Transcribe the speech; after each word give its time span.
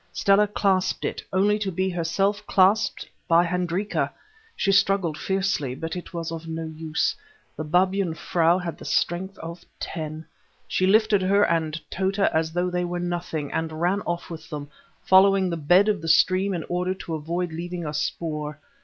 Stella 0.11 0.47
clasped 0.47 1.05
it, 1.05 1.21
only 1.31 1.59
to 1.59 1.71
be 1.71 1.87
herself 1.87 2.43
clasped 2.47 3.07
by 3.27 3.43
Hendrika. 3.43 4.11
She 4.55 4.71
struggled 4.71 5.15
fiercely, 5.15 5.75
but 5.75 5.95
it 5.95 6.11
was 6.11 6.31
of 6.31 6.47
no 6.47 6.63
use—the 6.63 7.63
Babyan 7.63 8.15
frau 8.15 8.57
had 8.57 8.79
the 8.79 8.83
strength 8.85 9.37
of 9.37 9.63
ten. 9.79 10.25
She 10.67 10.87
lifted 10.87 11.21
her 11.21 11.43
and 11.45 11.79
Tota 11.91 12.35
as 12.35 12.51
though 12.53 12.71
they 12.71 12.83
were 12.83 12.99
nothing, 12.99 13.51
and 13.53 13.79
ran 13.79 14.01
off 14.01 14.31
with 14.31 14.49
them, 14.49 14.71
following 15.03 15.51
the 15.51 15.57
bed 15.57 15.87
of 15.87 16.01
the 16.01 16.07
stream 16.07 16.55
in 16.55 16.63
order 16.67 16.95
to 16.95 17.13
avoid 17.13 17.51
leaving 17.51 17.85
a 17.85 17.93
spoor. 17.93 18.59